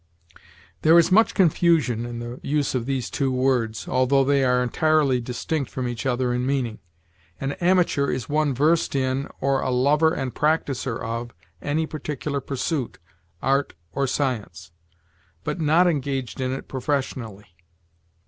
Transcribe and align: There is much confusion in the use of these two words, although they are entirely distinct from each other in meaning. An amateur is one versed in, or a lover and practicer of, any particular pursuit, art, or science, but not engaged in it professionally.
There 0.81 0.97
is 0.97 1.11
much 1.11 1.35
confusion 1.35 2.07
in 2.07 2.17
the 2.17 2.39
use 2.41 2.73
of 2.73 2.87
these 2.87 3.07
two 3.07 3.31
words, 3.31 3.87
although 3.87 4.23
they 4.23 4.43
are 4.43 4.63
entirely 4.63 5.21
distinct 5.21 5.69
from 5.69 5.87
each 5.87 6.07
other 6.07 6.33
in 6.33 6.43
meaning. 6.43 6.79
An 7.39 7.51
amateur 7.61 8.09
is 8.09 8.27
one 8.27 8.55
versed 8.55 8.95
in, 8.95 9.27
or 9.41 9.61
a 9.61 9.69
lover 9.69 10.11
and 10.11 10.33
practicer 10.33 10.99
of, 10.99 11.35
any 11.61 11.85
particular 11.85 12.41
pursuit, 12.41 12.97
art, 13.43 13.75
or 13.91 14.07
science, 14.07 14.71
but 15.43 15.61
not 15.61 15.85
engaged 15.85 16.41
in 16.41 16.51
it 16.51 16.67
professionally. 16.67 17.55